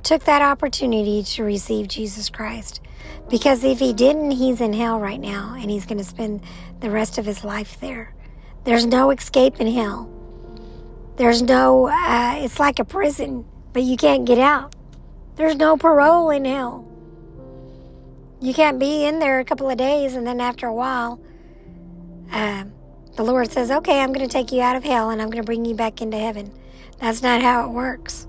took 0.03 0.25
that 0.25 0.43
opportunity 0.43 1.23
to 1.23 1.45
receive 1.45 1.89
Jesus 1.89 2.29
Christ. 2.29 2.83
Because 3.31 3.65
if 3.65 3.79
he 3.79 3.95
didn't, 3.95 4.33
he's 4.33 4.61
in 4.61 4.75
hell 4.75 5.01
right 5.01 5.21
now 5.21 5.57
and 5.59 5.71
he's 5.71 5.87
going 5.87 5.99
to 5.99 6.05
spend 6.05 6.43
the 6.81 6.91
rest 6.91 7.17
of 7.17 7.25
his 7.25 7.43
life 7.43 7.81
there. 7.81 8.15
There's 8.65 8.85
no 8.85 9.11
escape 9.11 9.59
in 9.59 9.67
hell. 9.67 10.11
There's 11.17 11.41
no, 11.41 11.89
uh, 11.89 12.35
it's 12.37 12.61
like 12.61 12.79
a 12.79 12.85
prison, 12.85 13.47
but 13.73 13.83
you 13.83 13.97
can't 13.97 14.27
get 14.27 14.39
out. 14.39 14.75
There's 15.37 15.57
no 15.57 15.79
parole 15.79 16.29
in 16.31 16.45
hell. 16.45 16.87
You 18.41 18.53
can't 18.53 18.79
be 18.79 19.07
in 19.07 19.21
there 19.21 19.41
a 19.41 19.45
couple 19.45 19.71
of 19.71 19.79
days 19.79 20.15
and 20.15 20.27
then 20.27 20.41
after 20.41 20.67
a 20.67 20.75
while, 20.75 21.19
uh, 22.33 22.65
the 23.17 23.23
Lord 23.23 23.51
says, 23.51 23.71
okay, 23.71 24.01
I'm 24.01 24.13
going 24.13 24.27
to 24.27 24.33
take 24.33 24.53
you 24.53 24.61
out 24.63 24.77
of 24.77 24.85
hell 24.85 25.11
and 25.11 25.21
I'm 25.21 25.29
going 25.29 25.43
to 25.43 25.47
bring 25.47 25.65
you 25.65 25.75
back 25.75 26.01
into 26.01 26.17
heaven. 26.17 26.53
That's 26.99 27.23
not 27.23 27.43
how 27.43 27.69
it 27.69 27.73
works. 27.73 28.27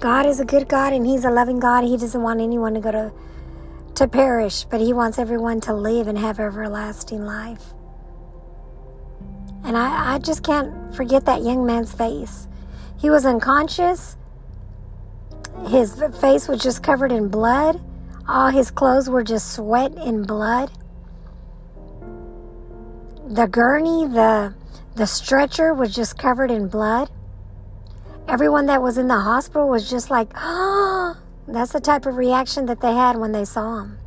God 0.00 0.26
is 0.26 0.40
a 0.40 0.44
good 0.44 0.68
God 0.68 0.92
and 0.92 1.06
He's 1.06 1.24
a 1.24 1.30
loving 1.30 1.58
God. 1.58 1.84
He 1.84 1.96
doesn't 1.96 2.22
want 2.22 2.40
anyone 2.40 2.74
to 2.74 2.80
go 2.80 2.92
to, 2.92 3.12
to 3.96 4.08
perish, 4.08 4.64
but 4.64 4.80
He 4.80 4.92
wants 4.92 5.18
everyone 5.18 5.60
to 5.62 5.74
live 5.74 6.06
and 6.06 6.16
have 6.18 6.38
everlasting 6.38 7.24
life. 7.24 7.74
And 9.64 9.76
I, 9.76 10.14
I 10.14 10.18
just 10.18 10.44
can't 10.44 10.94
forget 10.94 11.26
that 11.26 11.42
young 11.42 11.66
man's 11.66 11.92
face. 11.92 12.48
He 12.98 13.10
was 13.10 13.26
unconscious. 13.26 14.16
His 15.68 16.00
face 16.20 16.48
was 16.48 16.62
just 16.62 16.82
covered 16.82 17.12
in 17.12 17.28
blood. 17.28 17.80
All 18.28 18.50
his 18.50 18.70
clothes 18.70 19.08
were 19.08 19.24
just 19.24 19.54
sweat 19.54 19.92
and 19.96 20.26
blood. 20.26 20.70
The 23.28 23.46
gurney, 23.46 24.06
the 24.06 24.54
the 24.94 25.06
stretcher 25.06 25.74
was 25.74 25.94
just 25.94 26.16
covered 26.16 26.50
in 26.50 26.66
blood. 26.66 27.10
Everyone 28.26 28.64
that 28.66 28.80
was 28.80 28.96
in 28.96 29.06
the 29.06 29.20
hospital 29.20 29.68
was 29.68 29.88
just 29.88 30.10
like, 30.10 30.30
oh, 30.34 31.14
that's 31.46 31.72
the 31.72 31.80
type 31.80 32.06
of 32.06 32.16
reaction 32.16 32.64
that 32.66 32.80
they 32.80 32.94
had 32.94 33.16
when 33.16 33.32
they 33.32 33.44
saw 33.44 33.82
him. 33.82 33.98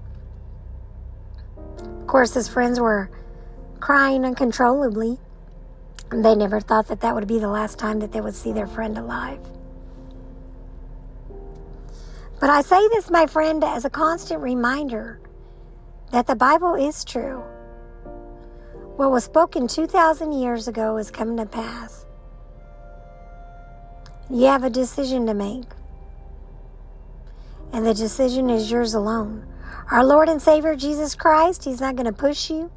Of 1.78 2.08
course, 2.08 2.34
his 2.34 2.48
friends 2.48 2.80
were 2.80 3.12
crying 3.80 4.26
uncontrollably. 4.26 5.20
They 6.10 6.36
never 6.36 6.60
thought 6.60 6.88
that 6.88 7.02
that 7.02 7.14
would 7.14 7.28
be 7.28 7.38
the 7.38 7.48
last 7.48 7.78
time 7.78 8.00
that 8.00 8.12
they 8.12 8.22
would 8.22 8.36
see 8.36 8.52
their 8.52 8.68
friend 8.68 8.98
alive. 8.98 9.40
But 12.40 12.50
I 12.50 12.64
say 12.64 12.86
this, 12.90 13.12
my 13.12 13.28
friend, 13.28 13.64
as 13.64 13.86
a 13.86 13.90
constant 13.90 14.42
reminder 14.42 15.20
that 16.12 16.26
the 16.26 16.36
Bible 16.36 16.74
is 16.74 17.06
true. 17.06 17.44
What 18.98 19.10
was 19.10 19.24
spoken 19.24 19.68
2,000 19.68 20.34
years 20.34 20.68
ago 20.68 20.98
is 20.98 21.10
coming 21.10 21.38
to 21.38 21.46
pass. 21.46 22.06
You 24.30 24.46
have 24.46 24.64
a 24.64 24.70
decision 24.70 25.26
to 25.28 25.34
make. 25.34 25.66
And 27.74 27.86
the 27.86 27.94
decision 27.94 28.50
is 28.50 28.70
yours 28.70 28.94
alone. 28.94 29.48
Our 29.92 30.06
Lord 30.06 30.30
and 30.30 30.42
Savior 30.42 30.76
Jesus 30.76 31.16
Christ, 31.16 31.64
He's 31.64 31.80
not 31.82 31.96
going 31.96 32.06
to 32.06 32.14
push 32.14 32.50
you, 32.50 32.70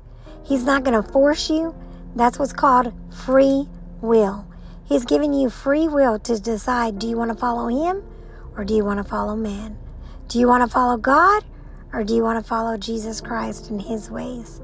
He's 0.44 0.64
not 0.64 0.84
going 0.84 1.00
to 1.00 1.12
force 1.12 1.50
you, 1.50 1.74
that's 2.14 2.38
what's 2.38 2.52
called 2.52 2.92
free 3.24 3.68
will. 4.00 4.46
He's 4.84 5.04
giving 5.04 5.32
you 5.34 5.50
free 5.50 5.88
will 5.88 6.18
to 6.20 6.38
decide 6.38 6.98
do 6.98 7.08
you 7.08 7.16
want 7.16 7.32
to 7.32 7.36
follow 7.36 7.68
Him 7.68 8.04
or 8.56 8.64
do 8.64 8.74
you 8.74 8.84
want 8.84 8.98
to 8.98 9.08
follow 9.08 9.34
man? 9.34 9.76
Do 10.28 10.38
you 10.38 10.46
want 10.46 10.62
to 10.62 10.72
follow 10.72 10.96
God 10.96 11.44
or 11.92 12.04
do 12.04 12.14
you 12.14 12.22
want 12.22 12.42
to 12.42 12.48
follow 12.48 12.76
Jesus 12.76 13.20
Christ 13.20 13.70
and 13.70 13.82
His 13.82 14.10
ways? 14.10 14.60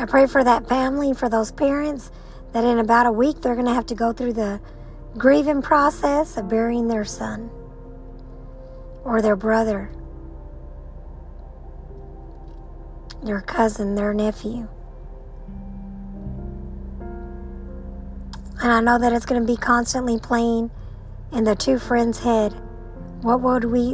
I 0.00 0.06
pray 0.06 0.26
for 0.26 0.42
that 0.42 0.66
family, 0.66 1.12
for 1.12 1.28
those 1.28 1.52
parents, 1.52 2.10
that 2.52 2.64
in 2.64 2.78
about 2.78 3.04
a 3.04 3.12
week 3.12 3.42
they're 3.42 3.54
going 3.54 3.66
to 3.66 3.74
have 3.74 3.84
to 3.86 3.94
go 3.94 4.14
through 4.14 4.32
the 4.32 4.58
grieving 5.18 5.60
process 5.60 6.38
of 6.38 6.48
burying 6.48 6.88
their 6.88 7.04
son 7.04 7.50
or 9.04 9.20
their 9.20 9.36
brother 9.36 9.90
their 13.22 13.42
cousin, 13.42 13.94
their 13.94 14.14
nephew. 14.14 14.66
And 18.62 18.72
I 18.72 18.80
know 18.80 18.98
that 18.98 19.12
it's 19.12 19.26
going 19.26 19.40
to 19.42 19.46
be 19.46 19.58
constantly 19.58 20.18
playing 20.18 20.70
in 21.30 21.44
the 21.44 21.54
two 21.54 21.78
friends' 21.78 22.20
head. 22.20 22.54
What 23.20 23.42
would 23.42 23.64
we 23.64 23.92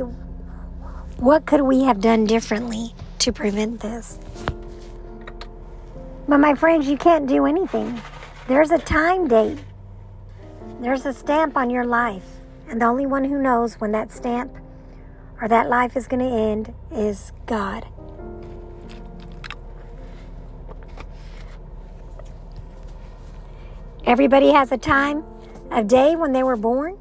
What 1.18 1.46
could 1.46 1.62
we 1.62 1.82
have 1.82 2.00
done 2.00 2.26
differently 2.26 2.94
to 3.18 3.32
prevent 3.32 3.80
this? 3.80 4.20
But 6.28 6.38
my 6.38 6.54
friends, 6.54 6.88
you 6.88 6.96
can't 6.96 7.28
do 7.28 7.46
anything. 7.46 8.00
There's 8.48 8.72
a 8.72 8.78
time 8.78 9.28
date. 9.28 9.58
There's 10.80 11.06
a 11.06 11.12
stamp 11.12 11.56
on 11.56 11.70
your 11.70 11.84
life. 11.84 12.24
And 12.68 12.80
the 12.80 12.86
only 12.86 13.06
one 13.06 13.24
who 13.24 13.40
knows 13.40 13.74
when 13.74 13.92
that 13.92 14.10
stamp 14.10 14.52
or 15.40 15.46
that 15.46 15.68
life 15.68 15.96
is 15.96 16.08
going 16.08 16.28
to 16.28 16.36
end 16.36 16.74
is 16.90 17.32
God. 17.46 17.86
Everybody 24.04 24.50
has 24.50 24.72
a 24.72 24.78
time 24.78 25.24
of 25.70 25.86
day 25.86 26.16
when 26.16 26.32
they 26.32 26.42
were 26.42 26.56
born. 26.56 26.98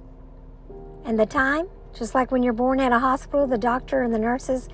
And 1.04 1.20
the 1.20 1.26
time, 1.26 1.68
just 1.94 2.14
like 2.14 2.32
when 2.32 2.44
you're 2.44 2.54
born 2.54 2.80
at 2.80 2.92
a 2.92 3.00
hospital, 3.00 3.48
the 3.48 3.58
doctor 3.58 4.04
and 4.04 4.14
the 4.14 4.20
nurses 4.20 4.70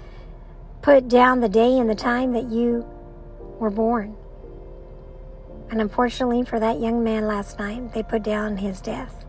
put 0.81 1.08
down 1.08 1.39
the 1.39 1.50
day 1.50 1.77
and 1.77 1.89
the 1.89 1.96
time 1.96 2.34
that 2.34 2.50
you 2.50 2.86
were 3.60 3.70
born. 3.70 4.17
And 5.72 5.80
unfortunately 5.80 6.44
for 6.44 6.60
that 6.60 6.82
young 6.82 7.04
man 7.04 7.25
last 7.25 7.58
night, 7.58 7.94
they 7.94 8.04
put 8.04 8.24
down 8.24 8.58
his 8.58 8.82
death, 8.82 9.25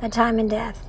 the 0.00 0.08
time 0.08 0.38
and 0.38 0.48
death. 0.48 0.86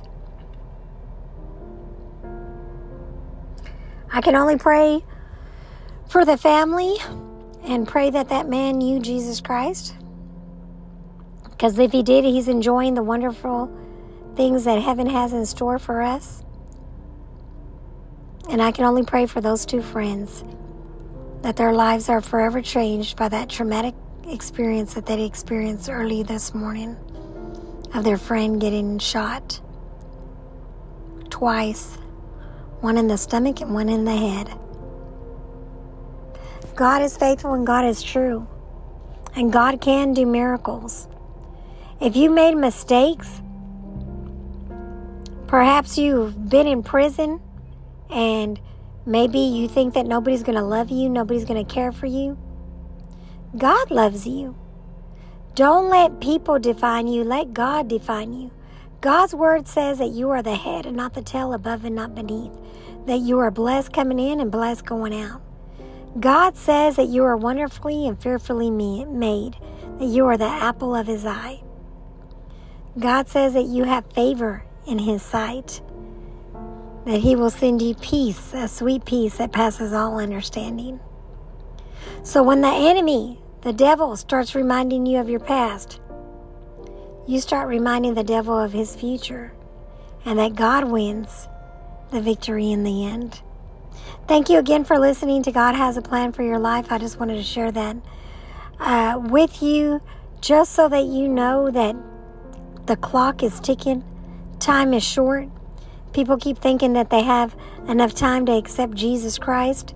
I 4.12 4.20
can 4.20 4.36
only 4.36 4.58
pray 4.58 5.02
for 6.08 6.24
the 6.24 6.36
family 6.36 6.96
and 7.64 7.88
pray 7.88 8.10
that 8.10 8.28
that 8.28 8.46
man 8.46 8.78
knew 8.78 9.00
Jesus 9.00 9.40
Christ 9.40 9.96
because 11.50 11.78
if 11.78 11.92
he 11.92 12.02
did, 12.02 12.24
he's 12.24 12.48
enjoying 12.48 12.92
the 12.92 13.02
wonderful 13.02 13.74
things 14.36 14.64
that 14.64 14.82
heaven 14.82 15.06
has 15.06 15.32
in 15.32 15.46
store 15.46 15.78
for 15.78 16.02
us. 16.02 16.44
And 18.50 18.60
I 18.60 18.70
can 18.70 18.84
only 18.84 19.02
pray 19.02 19.24
for 19.24 19.40
those 19.40 19.64
two 19.64 19.80
friends 19.80 20.44
that 21.40 21.56
their 21.56 21.72
lives 21.72 22.10
are 22.10 22.20
forever 22.20 22.60
changed 22.60 23.16
by 23.16 23.28
that 23.30 23.48
traumatic 23.48 23.94
experience 24.28 24.94
that 24.94 25.06
they 25.06 25.24
experienced 25.24 25.88
early 25.88 26.22
this 26.22 26.54
morning 26.54 26.96
of 27.94 28.04
their 28.04 28.18
friend 28.18 28.60
getting 28.60 28.98
shot 28.98 29.60
twice 31.30 31.96
one 32.80 32.98
in 32.98 33.08
the 33.08 33.16
stomach 33.16 33.60
and 33.60 33.72
one 33.72 33.88
in 33.88 34.04
the 34.04 34.16
head. 34.16 34.52
God 36.74 37.02
is 37.02 37.16
faithful 37.16 37.54
and 37.54 37.66
God 37.66 37.84
is 37.84 38.02
true, 38.02 38.46
and 39.36 39.52
God 39.52 39.80
can 39.80 40.12
do 40.12 40.26
miracles. 40.26 41.08
If 42.00 42.16
you 42.16 42.30
made 42.30 42.56
mistakes, 42.56 43.40
perhaps 45.46 45.96
you've 45.96 46.50
been 46.50 46.66
in 46.66 46.82
prison 46.82 47.40
and 48.10 48.60
maybe 49.06 49.38
you 49.38 49.68
think 49.68 49.94
that 49.94 50.04
nobody's 50.04 50.42
going 50.42 50.58
to 50.58 50.64
love 50.64 50.90
you, 50.90 51.08
nobody's 51.08 51.44
going 51.44 51.64
to 51.64 51.72
care 51.72 51.92
for 51.92 52.06
you. 52.06 52.36
God 53.56 53.90
loves 53.90 54.26
you. 54.26 54.56
Don't 55.54 55.88
let 55.88 56.20
people 56.20 56.58
define 56.58 57.06
you, 57.06 57.24
let 57.24 57.54
God 57.54 57.88
define 57.88 58.32
you. 58.32 58.50
God's 59.00 59.34
word 59.34 59.68
says 59.68 59.98
that 59.98 60.10
you 60.10 60.30
are 60.30 60.42
the 60.42 60.56
head 60.56 60.86
and 60.86 60.96
not 60.96 61.14
the 61.14 61.22
tail, 61.22 61.52
above 61.52 61.84
and 61.84 61.94
not 61.94 62.14
beneath, 62.14 62.52
that 63.06 63.20
you 63.20 63.38
are 63.38 63.50
blessed 63.50 63.92
coming 63.92 64.18
in 64.18 64.40
and 64.40 64.50
blessed 64.50 64.84
going 64.86 65.14
out. 65.14 65.42
God 66.18 66.56
says 66.56 66.96
that 66.96 67.08
you 67.08 67.22
are 67.24 67.36
wonderfully 67.36 68.08
and 68.08 68.20
fearfully 68.20 68.70
made, 68.70 69.56
that 69.98 70.06
you 70.06 70.26
are 70.26 70.36
the 70.36 70.44
apple 70.44 70.94
of 70.94 71.06
his 71.06 71.26
eye. 71.26 71.60
God 72.98 73.28
says 73.28 73.54
that 73.54 73.64
you 73.64 73.84
have 73.84 74.06
favor 74.12 74.64
in 74.86 75.00
His 75.00 75.22
sight, 75.22 75.80
that 77.06 77.18
He 77.18 77.34
will 77.34 77.50
send 77.50 77.82
you 77.82 77.94
peace, 77.96 78.52
a 78.54 78.68
sweet 78.68 79.04
peace 79.04 79.38
that 79.38 79.52
passes 79.52 79.92
all 79.92 80.18
understanding. 80.18 81.00
So 82.22 82.42
when 82.42 82.60
the 82.60 82.68
enemy, 82.68 83.40
the 83.64 83.72
devil, 83.72 84.14
starts 84.14 84.54
reminding 84.54 85.06
you 85.06 85.18
of 85.18 85.28
your 85.28 85.40
past, 85.40 86.00
you 87.26 87.40
start 87.40 87.66
reminding 87.66 88.12
the 88.12 88.22
devil 88.22 88.56
of 88.56 88.72
his 88.72 88.94
future 88.94 89.52
and 90.26 90.38
that 90.38 90.54
God 90.54 90.84
wins 90.84 91.48
the 92.10 92.20
victory 92.20 92.70
in 92.70 92.84
the 92.84 93.06
end. 93.06 93.40
Thank 94.28 94.50
you 94.50 94.58
again 94.58 94.84
for 94.84 94.98
listening 94.98 95.42
to 95.44 95.52
God 95.52 95.74
Has 95.74 95.96
a 95.96 96.02
Plan 96.02 96.32
for 96.32 96.42
Your 96.42 96.58
Life. 96.58 96.92
I 96.92 96.98
just 96.98 97.18
wanted 97.18 97.36
to 97.36 97.42
share 97.42 97.72
that 97.72 97.96
uh, 98.78 99.18
with 99.22 99.62
you 99.62 100.02
just 100.42 100.72
so 100.72 100.88
that 100.90 101.06
you 101.06 101.26
know 101.26 101.70
that 101.70 101.96
the 102.86 102.96
clock 102.96 103.42
is 103.42 103.60
ticking, 103.60 104.04
time 104.60 104.92
is 104.92 105.02
short. 105.02 105.48
People 106.12 106.36
keep 106.36 106.58
thinking 106.58 106.92
that 106.92 107.08
they 107.08 107.22
have 107.22 107.56
enough 107.88 108.14
time 108.14 108.44
to 108.46 108.52
accept 108.52 108.94
Jesus 108.94 109.38
Christ. 109.38 109.94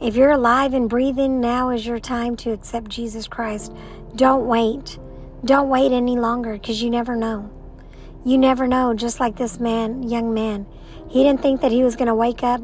If 0.00 0.16
you're 0.16 0.30
alive 0.30 0.72
and 0.72 0.88
breathing, 0.88 1.42
now 1.42 1.68
is 1.68 1.86
your 1.86 1.98
time 1.98 2.34
to 2.36 2.52
accept 2.52 2.88
Jesus 2.88 3.28
Christ. 3.28 3.70
Don't 4.16 4.46
wait. 4.46 4.98
Don't 5.44 5.68
wait 5.68 5.92
any 5.92 6.16
longer 6.16 6.54
because 6.54 6.82
you 6.82 6.88
never 6.88 7.14
know. 7.14 7.50
You 8.24 8.38
never 8.38 8.66
know, 8.66 8.94
just 8.94 9.20
like 9.20 9.36
this 9.36 9.60
man, 9.60 10.02
young 10.02 10.32
man. 10.32 10.66
He 11.10 11.22
didn't 11.22 11.42
think 11.42 11.60
that 11.60 11.70
he 11.70 11.82
was 11.82 11.96
going 11.96 12.08
to 12.08 12.14
wake 12.14 12.42
up 12.42 12.62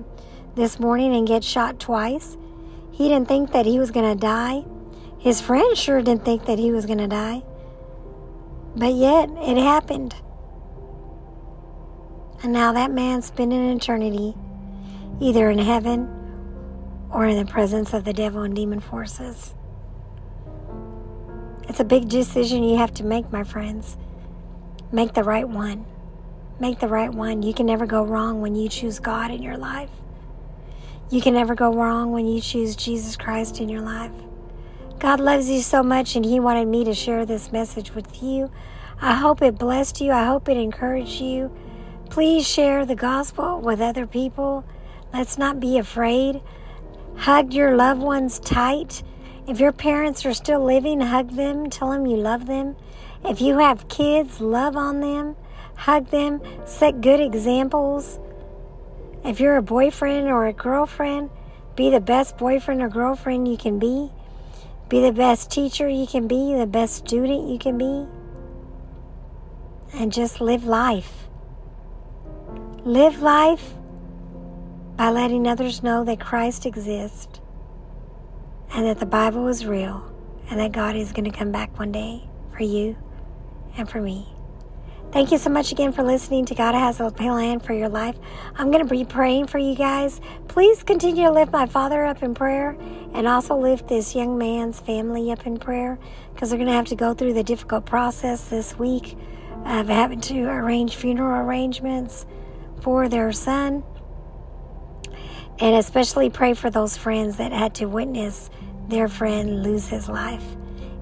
this 0.55 0.81
morning 0.81 1.15
and 1.15 1.29
get 1.29 1.45
shot 1.45 1.79
twice. 1.79 2.39
He 2.93 3.09
didn't 3.09 3.29
think 3.29 3.53
that 3.53 3.67
he 3.67 3.79
was 3.79 3.91
going 3.91 4.11
to 4.11 4.19
die. 4.19 4.65
His 5.19 5.43
friend 5.43 5.77
sure 5.77 6.01
didn't 6.01 6.25
think 6.25 6.47
that 6.47 6.59
he 6.59 6.73
was 6.73 6.87
going 6.87 6.99
to 6.99 7.07
die. 7.07 7.43
But 8.77 8.95
yet, 8.95 9.29
it 9.43 9.59
happened. 9.59 10.15
And 12.43 12.55
now 12.55 12.73
that 12.73 12.91
man's 12.91 13.27
spending 13.27 13.69
eternity 13.77 14.35
either 15.21 15.51
in 15.51 15.59
heaven 15.59 16.16
or 17.11 17.27
in 17.27 17.37
the 17.37 17.51
presence 17.51 17.93
of 17.93 18.05
the 18.05 18.13
devil 18.13 18.43
and 18.43 18.55
demon 18.55 18.81
forces. 18.81 19.55
It's 21.69 21.81
a 21.81 21.85
big 21.85 22.09
decision 22.09 22.63
you 22.63 22.77
have 22.79 22.95
to 22.95 23.05
make, 23.05 23.33
my 23.33 23.45
friends. 23.45 23.97
Make 24.93 25.15
the 25.15 25.25
right 25.25 25.49
one. 25.49 25.85
Make 26.61 26.79
the 26.79 26.89
right 26.89 27.13
one. 27.13 27.43
You 27.43 27.53
can 27.53 27.67
never 27.67 27.87
go 27.87 28.05
wrong 28.05 28.41
when 28.41 28.55
you 28.55 28.69
choose 28.69 28.99
God 28.99 29.31
in 29.31 29.43
your 29.43 29.57
life. 29.57 29.91
You 31.11 31.21
can 31.21 31.35
never 31.35 31.55
go 31.55 31.73
wrong 31.73 32.13
when 32.13 32.27
you 32.27 32.41
choose 32.41 32.77
Jesus 32.77 33.17
Christ 33.17 33.61
in 33.61 33.69
your 33.69 33.83
life. 33.83 34.13
God 34.99 35.21
loves 35.21 35.51
you 35.51 35.61
so 35.61 35.83
much, 35.83 36.17
and 36.17 36.25
He 36.25 36.41
wanted 36.41 36.69
me 36.69 36.85
to 36.85 36.95
share 36.95 37.27
this 37.27 37.53
message 37.53 37.95
with 37.95 38.23
you. 38.23 38.51
I 39.01 39.15
hope 39.15 39.43
it 39.43 39.59
blessed 39.59 40.01
you. 40.01 40.13
I 40.13 40.25
hope 40.25 40.49
it 40.49 40.57
encouraged 40.57 41.21
you. 41.21 41.55
Please 42.09 42.49
share 42.49 42.87
the 42.87 42.95
gospel 42.95 43.61
with 43.61 43.81
other 43.81 44.07
people. 44.07 44.65
Let's 45.13 45.37
not 45.37 45.61
be 45.61 45.77
afraid. 45.77 46.41
Hug 47.27 47.53
your 47.53 47.75
loved 47.75 48.03
ones 48.03 48.39
tight. 48.39 49.03
If 49.49 49.59
your 49.59 49.73
parents 49.73 50.25
are 50.25 50.33
still 50.33 50.65
living, 50.65 51.01
hug 51.01 51.31
them. 51.31 51.69
Tell 51.71 51.91
them 51.91 52.07
you 52.07 52.17
love 52.17 52.47
them. 52.47 52.77
If 53.25 53.41
you 53.41 53.59
have 53.59 53.89
kids, 53.89 54.41
love 54.41 54.77
on 54.77 55.01
them. 55.01 55.35
Hug 55.75 56.11
them. 56.11 56.41
Set 56.67 57.01
good 57.01 57.19
examples. 57.19 58.21
If 59.25 59.41
you're 59.41 59.57
a 59.57 59.61
boyfriend 59.61 60.29
or 60.29 60.47
a 60.47 60.53
girlfriend, 60.53 61.31
be 61.75 61.91
the 61.91 61.99
best 61.99 62.39
boyfriend 62.39 62.81
or 62.81 62.89
girlfriend 62.89 63.49
you 63.49 63.57
can 63.57 63.81
be. 63.81 64.13
Be 64.89 65.03
the 65.03 65.11
best 65.11 65.51
teacher 65.51 65.89
you 65.89 66.07
can 66.07 66.29
be, 66.29 66.55
the 66.55 66.65
best 66.65 66.95
student 66.95 67.51
you 67.51 67.59
can 67.59 67.77
be. 67.77 68.07
And 69.95 70.13
just 70.13 70.41
live 70.41 70.65
life. 70.65 71.27
Live 72.85 73.21
life 73.21 73.76
by 74.97 75.11
letting 75.11 75.47
others 75.47 75.83
know 75.83 76.05
that 76.05 76.21
Christ 76.21 76.67
exists 76.67 77.41
and 78.73 78.87
that 78.87 78.99
the 78.99 79.07
Bible 79.07 79.47
is 79.49 79.67
real 79.67 80.13
and 80.51 80.59
that 80.59 80.73
God 80.73 80.97
is 80.97 81.13
going 81.13 81.31
to 81.31 81.37
come 81.37 81.53
back 81.53 81.79
one 81.79 81.93
day 81.93 82.29
for 82.57 82.63
you 82.63 82.97
and 83.77 83.89
for 83.89 84.01
me. 84.01 84.33
Thank 85.13 85.31
you 85.31 85.39
so 85.39 85.51
much 85.51 85.71
again 85.73 85.93
for 85.93 86.03
listening 86.03 86.47
to 86.47 86.55
God 86.55 86.75
Has 86.75 87.01
a 87.01 87.11
Plan 87.11 87.61
for 87.61 87.73
Your 87.73 87.89
Life. 87.89 88.17
I'm 88.57 88.71
going 88.71 88.87
to 88.87 88.91
be 88.93 89.05
praying 89.05 89.47
for 89.47 89.59
you 89.59 89.75
guys. 89.75 90.21
Please 90.49 90.83
continue 90.83 91.25
to 91.25 91.31
lift 91.31 91.53
my 91.53 91.67
father 91.67 92.05
up 92.05 92.23
in 92.23 92.35
prayer 92.35 92.77
and 93.15 93.27
also 93.27 93.57
lift 93.57 93.89
this 93.89 94.15
young 94.15 94.37
man's 94.37 94.81
family 94.81 95.31
up 95.31 95.47
in 95.47 95.59
prayer 95.59 95.99
because 96.35 96.51
they're 96.51 96.59
going 96.59 96.69
to 96.69 96.75
have 96.75 96.87
to 96.87 96.97
go 96.97 97.15
through 97.15 97.35
the 97.35 97.45
difficult 97.45 97.87
process 97.87 98.49
this 98.49 98.79
week 98.79 99.17
of 99.65 99.89
having 99.89 100.21
to 100.23 100.43
arrange 100.45 100.97
funeral 100.97 101.47
arrangements 101.47 102.27
for 102.83 103.09
their 103.09 103.33
son. 103.33 103.85
And 105.59 105.75
especially 105.77 106.31
pray 106.31 106.55
for 106.55 106.71
those 106.71 106.97
friends 106.97 107.39
that 107.39 107.53
had 107.53 107.75
to 107.77 107.87
witness 107.87 108.51
their 108.89 109.09
friend 109.09 109.63
lose 109.63 109.89
his 109.89 110.09
life. 110.09 110.45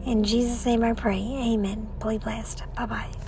In 0.07 0.23
Jesus' 0.23 0.65
name 0.65 0.85
I 0.85 0.93
pray. 0.93 1.19
Amen. 1.19 1.89
Be 2.07 2.19
blessed. 2.19 2.63
Bye 2.77 2.87
bye. 2.87 3.24